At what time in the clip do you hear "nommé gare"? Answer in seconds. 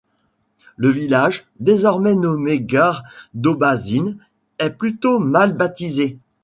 2.15-3.03